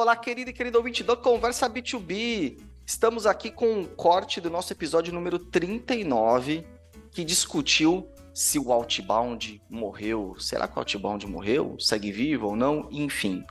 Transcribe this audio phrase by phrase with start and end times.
[0.00, 2.58] Olá, querido e querido ouvinte do Conversa B2B.
[2.86, 6.66] Estamos aqui com um corte do nosso episódio número 39,
[7.10, 10.34] que discutiu se o Outbound morreu.
[10.38, 11.76] Será que o Outbound morreu?
[11.78, 12.88] Segue vivo ou não?
[12.90, 13.44] Enfim,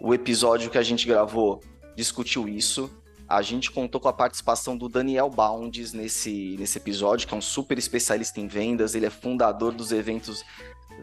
[0.00, 1.62] o episódio que a gente gravou
[1.94, 2.90] discutiu isso.
[3.28, 7.40] A gente contou com a participação do Daniel Bounds nesse, nesse episódio, que é um
[7.40, 8.96] super especialista em vendas.
[8.96, 10.44] Ele é fundador dos eventos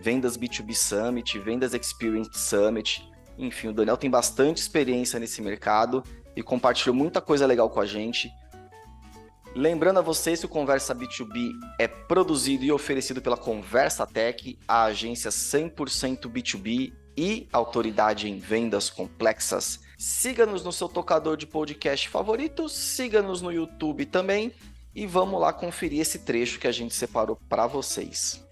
[0.02, 3.10] Vendas B2B Summit, Vendas Experience Summit.
[3.40, 6.04] Enfim, o Daniel tem bastante experiência nesse mercado
[6.36, 8.30] e compartilhou muita coisa legal com a gente.
[9.56, 14.84] Lembrando a vocês que o Conversa B2B é produzido e oferecido pela Conversa Tech, a
[14.84, 19.80] agência 100% B2B e autoridade em vendas complexas.
[19.98, 24.54] Siga-nos no seu tocador de podcast favorito, siga-nos no YouTube também
[24.94, 28.46] e vamos lá conferir esse trecho que a gente separou para vocês.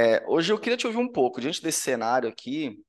[0.00, 2.80] É, hoje eu queria te ouvir um pouco, diante desse cenário aqui,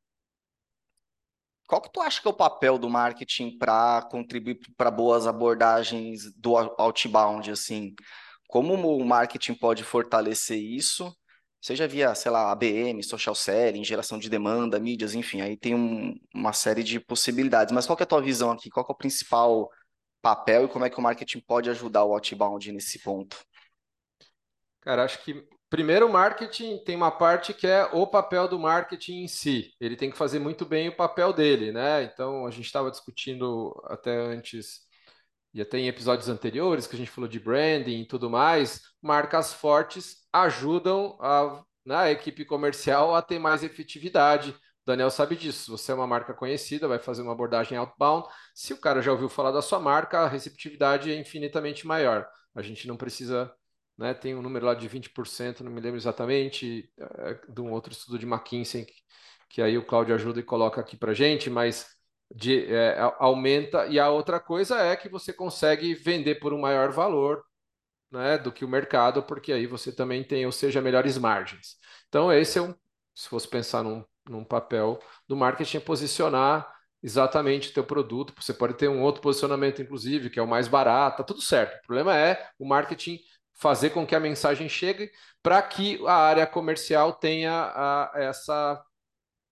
[1.68, 6.32] qual que tu acha que é o papel do marketing para contribuir para boas abordagens
[6.36, 7.96] do outbound, assim?
[8.48, 11.12] Como o marketing pode fortalecer isso?
[11.60, 16.14] Seja via, sei lá, ABM, social selling, geração de demanda, mídias, enfim, aí tem um,
[16.32, 17.74] uma série de possibilidades.
[17.74, 18.70] Mas qual que é a tua visão aqui?
[18.70, 19.68] Qual que é o principal
[20.22, 23.44] papel e como é que o marketing pode ajudar o outbound nesse ponto?
[24.82, 29.28] Cara, acho que Primeiro, marketing tem uma parte que é o papel do marketing em
[29.28, 29.72] si.
[29.80, 32.04] Ele tem que fazer muito bem o papel dele, né?
[32.04, 34.80] Então, a gente estava discutindo até antes,
[35.54, 38.82] e até em episódios anteriores, que a gente falou de branding e tudo mais.
[39.02, 44.52] Marcas fortes ajudam a, né, a equipe comercial a ter mais efetividade.
[44.52, 44.56] O
[44.88, 45.72] Daniel sabe disso.
[45.78, 48.28] Você é uma marca conhecida, vai fazer uma abordagem outbound.
[48.56, 52.28] Se o cara já ouviu falar da sua marca, a receptividade é infinitamente maior.
[52.56, 53.52] A gente não precisa
[54.00, 57.92] né, tem um número lá de 20%, não me lembro exatamente, é, de um outro
[57.92, 58.94] estudo de McKinsey, que,
[59.50, 61.86] que aí o Cláudio ajuda e coloca aqui para gente, mas
[62.34, 63.88] de, é, aumenta.
[63.88, 67.44] E a outra coisa é que você consegue vender por um maior valor
[68.12, 71.76] né, do que o mercado, porque aí você também tem, ou seja, melhores margens.
[72.08, 72.74] Então, esse é um,
[73.14, 76.74] se fosse pensar num, num papel do marketing, é posicionar
[77.04, 78.34] exatamente o teu produto.
[78.42, 81.78] Você pode ter um outro posicionamento, inclusive, que é o mais barato, tá tudo certo.
[81.84, 83.20] O problema é o marketing
[83.60, 85.12] fazer com que a mensagem chegue
[85.44, 88.82] para que a área comercial tenha a, essa,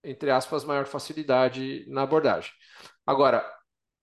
[0.04, 2.52] entre aspas, maior facilidade na abordagem.
[3.06, 3.46] Agora,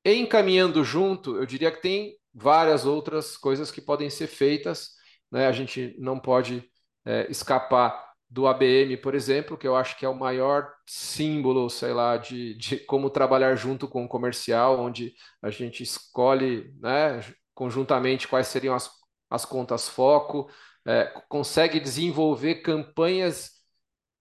[0.05, 4.91] encaminhando junto, eu diria que tem várias outras coisas que podem ser feitas.
[5.31, 5.47] Né?
[5.47, 6.69] A gente não pode
[7.05, 11.93] é, escapar do ABM, por exemplo, que eu acho que é o maior símbolo, sei
[11.93, 17.21] lá, de, de como trabalhar junto com o comercial, onde a gente escolhe né,
[17.55, 18.91] conjuntamente quais seriam as
[19.35, 20.49] as contas foco,
[20.87, 23.53] é, consegue desenvolver campanhas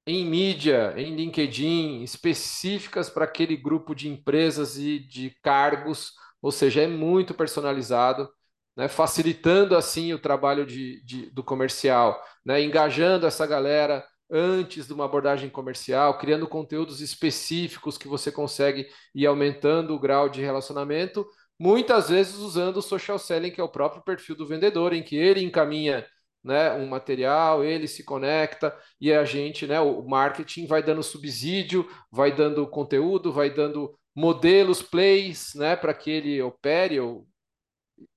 [0.05, 6.81] em mídia, em LinkedIn, específicas para aquele grupo de empresas e de cargos, ou seja,
[6.81, 8.29] é muito personalizado,
[8.75, 14.93] né, facilitando assim o trabalho de, de, do comercial, né, engajando essa galera antes de
[14.93, 21.25] uma abordagem comercial, criando conteúdos específicos que você consegue ir aumentando o grau de relacionamento,
[21.63, 25.15] muitas vezes usando o social selling, que é o próprio perfil do vendedor, em que
[25.15, 26.05] ele encaminha
[26.43, 31.89] né, um material, ele se conecta e a gente, né, o marketing vai dando subsídio,
[32.11, 37.25] vai dando conteúdo, vai dando modelos, plays, né, para que ele opere ou,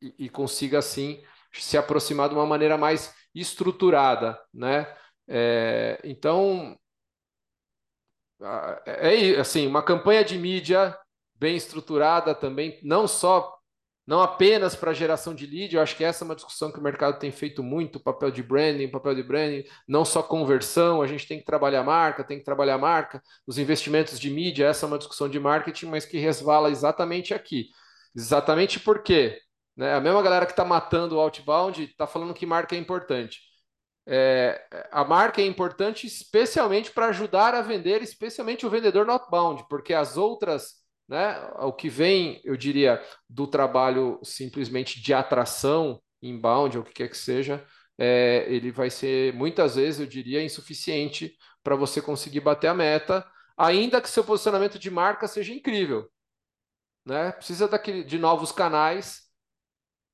[0.02, 4.92] e, e, consiga assim se aproximar de uma maneira mais estruturada, né?
[5.28, 6.76] É, então
[8.84, 10.98] é, é assim, uma campanha de mídia
[11.38, 13.56] bem estruturada também, não só
[14.06, 16.82] não apenas para geração de lead, eu acho que essa é uma discussão que o
[16.82, 21.26] mercado tem feito muito, papel de branding, papel de branding, não só conversão, a gente
[21.26, 24.98] tem que trabalhar marca, tem que trabalhar marca, os investimentos de mídia, essa é uma
[24.98, 27.66] discussão de marketing, mas que resvala exatamente aqui.
[28.14, 29.40] Exatamente por quê?
[29.76, 29.92] Né?
[29.92, 33.40] A mesma galera que está matando o outbound está falando que marca é importante.
[34.08, 39.66] É, a marca é importante especialmente para ajudar a vender, especialmente o vendedor no outbound,
[39.68, 41.38] porque as outras né?
[41.60, 47.08] O que vem, eu diria, do trabalho simplesmente de atração inbound, ou o que quer
[47.08, 47.64] que seja,
[47.98, 53.26] é, ele vai ser muitas vezes, eu diria, insuficiente para você conseguir bater a meta,
[53.56, 56.10] ainda que seu posicionamento de marca seja incrível.
[57.04, 57.32] Né?
[57.32, 59.22] Precisa daquele, de novos canais.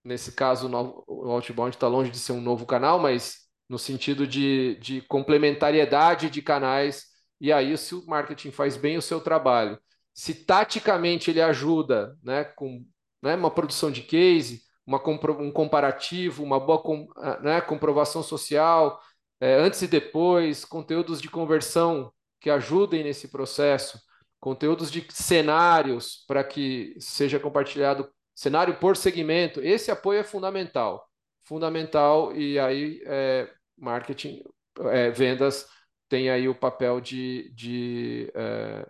[0.04, 0.68] Nesse caso,
[1.06, 6.28] o Outbound está longe de ser um novo canal, mas no sentido de, de complementariedade
[6.28, 7.06] de canais.
[7.40, 9.78] E aí, se o marketing faz bem o seu trabalho
[10.14, 12.84] se taticamente ele ajuda né, com
[13.22, 15.00] né, uma produção de case, uma,
[15.40, 17.08] um comparativo, uma boa com,
[17.42, 19.00] né, comprovação social,
[19.40, 23.98] é, antes e depois, conteúdos de conversão que ajudem nesse processo,
[24.40, 29.60] conteúdos de cenários para que seja compartilhado cenário por segmento.
[29.60, 31.08] Esse apoio é fundamental,
[31.44, 34.42] fundamental e aí é, marketing,
[34.90, 35.68] é, vendas
[36.08, 38.86] tem aí o papel de, de é...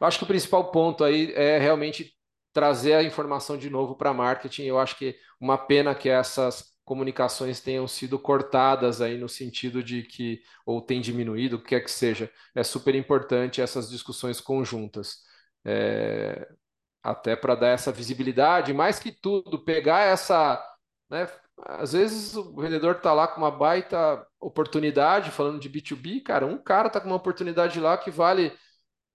[0.00, 2.12] eu acho que o principal ponto aí é realmente
[2.52, 4.64] trazer a informação de novo para marketing.
[4.64, 10.02] Eu acho que uma pena que essas comunicações tenham sido cortadas aí no sentido de
[10.04, 12.30] que ou tem diminuído, o que quer que seja.
[12.54, 15.18] É super importante essas discussões conjuntas.
[15.64, 16.48] É...
[17.02, 20.62] até para dar essa visibilidade, mais que tudo, pegar essa,
[21.10, 21.28] né,
[21.58, 26.58] às vezes o vendedor está lá com uma baita oportunidade, falando de B2B, cara, um
[26.58, 28.52] cara está com uma oportunidade lá que vale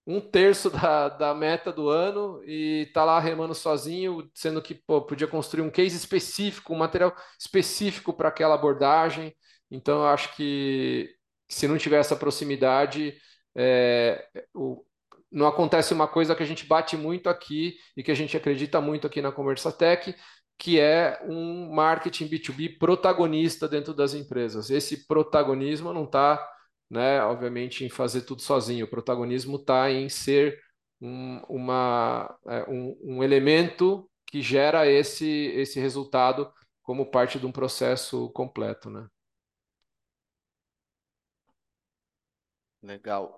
[0.06, 5.02] um terço da, da meta do ano e está lá remando sozinho, sendo que pô,
[5.02, 9.36] podia construir um case específico, um material específico para aquela abordagem.
[9.70, 11.10] Então, eu acho que
[11.50, 13.16] se não tiver essa proximidade,
[13.56, 14.84] é, o,
[15.32, 18.82] não acontece uma coisa que a gente bate muito aqui e que a gente acredita
[18.82, 20.14] muito aqui na Conversa Tech,
[20.58, 24.70] que é um marketing B2B protagonista dentro das empresas.
[24.70, 26.46] Esse protagonismo não está,
[26.92, 28.86] né, obviamente, em fazer tudo sozinho.
[28.86, 30.62] O protagonismo está em ser
[31.00, 36.52] um, uma, é, um, um elemento que gera esse, esse resultado
[36.84, 39.08] como parte de um processo completo, né?
[42.84, 43.38] Legal.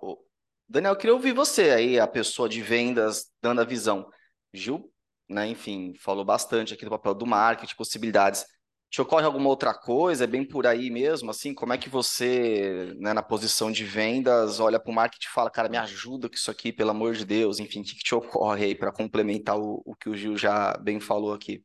[0.67, 4.09] Daniel, eu queria ouvir você aí, a pessoa de vendas, dando a visão.
[4.51, 4.91] Gil,
[5.29, 5.45] né?
[5.47, 8.45] Enfim, falou bastante aqui do papel do marketing, possibilidades.
[8.93, 10.23] Te ocorre alguma outra coisa?
[10.23, 11.31] É bem por aí mesmo?
[11.31, 15.31] Assim, como é que você, né, na posição de vendas, olha para o marketing e
[15.31, 17.57] fala, cara, me ajuda com isso aqui, pelo amor de Deus?
[17.59, 20.77] Enfim, o que, que te ocorre aí para complementar o, o que o Gil já
[20.77, 21.63] bem falou aqui?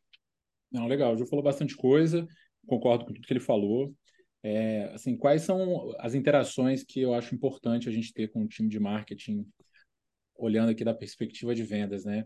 [0.73, 1.13] Não, legal.
[1.13, 2.27] O Gil falou bastante coisa,
[2.67, 3.95] concordo com tudo que ele falou.
[4.43, 8.49] É, assim, quais são as interações que eu acho importante a gente ter com o
[8.49, 9.47] time de marketing,
[10.35, 12.25] olhando aqui da perspectiva de vendas, né?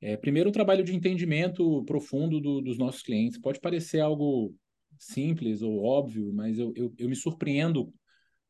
[0.00, 3.38] É, primeiro, o trabalho de entendimento profundo do, dos nossos clientes.
[3.38, 4.54] Pode parecer algo
[4.98, 7.92] simples ou óbvio, mas eu, eu, eu me surpreendo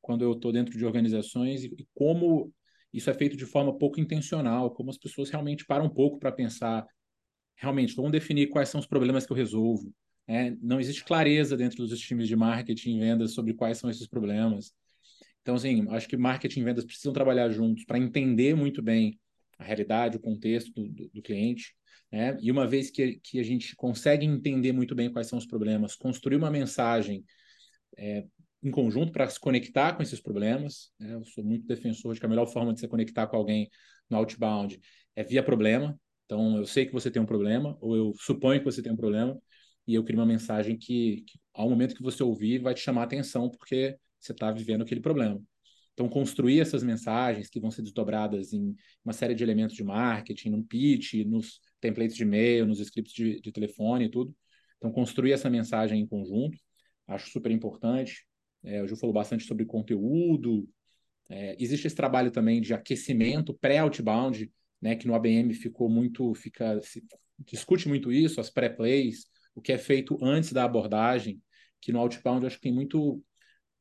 [0.00, 2.52] quando eu estou dentro de organizações e, e, como
[2.92, 6.32] isso é feito de forma pouco intencional, como as pessoas realmente param um pouco para
[6.32, 6.86] pensar,
[7.56, 9.92] realmente, vamos definir quais são os problemas que eu resolvo.
[10.26, 14.06] É, não existe clareza dentro dos times de marketing e vendas sobre quais são esses
[14.06, 14.72] problemas.
[15.42, 19.18] Então, assim, acho que marketing e vendas precisam trabalhar juntos para entender muito bem
[19.60, 21.74] a realidade, o contexto do, do, cliente.
[22.10, 22.36] Né?
[22.40, 25.94] E uma vez que, que a gente consegue entender muito bem quais são os problemas,
[25.94, 27.22] construir uma mensagem
[27.96, 28.24] é,
[28.62, 30.90] em conjunto para se conectar com esses problemas.
[30.98, 31.14] Né?
[31.14, 33.68] Eu sou muito defensor de que a melhor forma de se conectar com alguém
[34.08, 34.80] no outbound
[35.14, 35.98] é via problema.
[36.24, 38.96] Então, eu sei que você tem um problema, ou eu suponho que você tem um
[38.96, 39.40] problema,
[39.86, 43.02] e eu crio uma mensagem que, que ao momento que você ouvir, vai te chamar
[43.02, 45.42] a atenção, porque você está vivendo aquele problema.
[46.00, 48.74] Então, construir essas mensagens que vão ser desdobradas em
[49.04, 53.38] uma série de elementos de marketing, no pitch, nos templates de e-mail, nos scripts de,
[53.38, 54.34] de telefone e tudo.
[54.78, 56.56] Então, construir essa mensagem em conjunto,
[57.06, 58.26] acho super importante.
[58.64, 60.66] É, o Ju falou bastante sobre conteúdo.
[61.28, 64.50] É, existe esse trabalho também de aquecimento pré-outbound,
[64.80, 67.04] né, que no ABM ficou muito, fica, se,
[67.40, 71.42] discute muito isso, as pré-plays, o que é feito antes da abordagem,
[71.78, 73.22] que no outbound acho que tem muito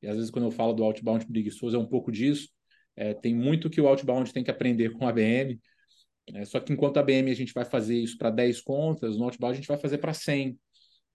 [0.01, 2.50] e às vezes quando eu falo do outbound preguiçoso é um pouco disso.
[2.96, 5.60] É, tem muito que o outbound tem que aprender com a BM.
[6.34, 9.24] É, só que enquanto a BM a gente vai fazer isso para 10 contas, no
[9.24, 10.58] outbound a gente vai fazer para 100.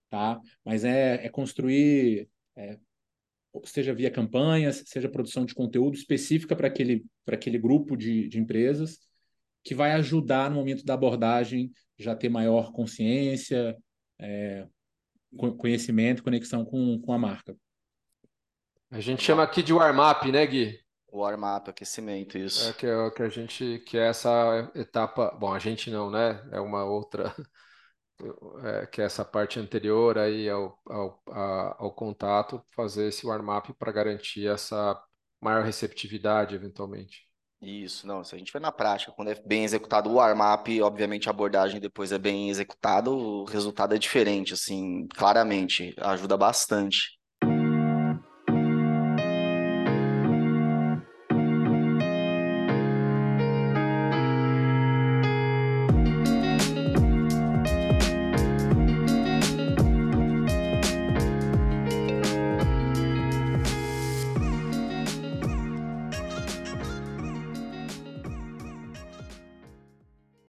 [0.09, 0.39] Tá?
[0.63, 2.77] Mas é, é construir, é,
[3.65, 8.99] seja via campanhas, seja produção de conteúdo específica para aquele, aquele grupo de, de empresas,
[9.63, 13.75] que vai ajudar no momento da abordagem já ter maior consciência,
[14.19, 14.67] é,
[15.57, 17.55] conhecimento, conexão com, com a marca.
[18.91, 20.79] A gente chama aqui de warm-up, né, Gui?
[21.11, 22.69] Warm-up, aquecimento, isso.
[22.69, 26.41] É que, é que a gente, que é essa etapa, bom, a gente não, né?
[26.51, 27.33] É uma outra,
[28.63, 31.23] é, que é essa parte anterior aí ao, ao,
[31.79, 35.01] ao contato, fazer esse warm-up para garantir essa
[35.41, 37.25] maior receptividade, eventualmente.
[37.61, 41.27] Isso, não, se a gente vai na prática, quando é bem executado o warm-up, obviamente
[41.27, 47.17] a abordagem depois é bem executada, o resultado é diferente, assim, claramente, ajuda bastante.